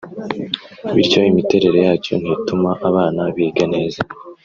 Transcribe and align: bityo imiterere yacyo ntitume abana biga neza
bityo 0.95 1.19
imiterere 1.31 1.79
yacyo 1.87 2.13
ntitume 2.21 2.71
abana 2.89 3.21
biga 3.35 3.65
neza 3.73 4.01